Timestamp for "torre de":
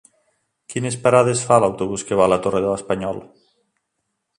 2.47-2.73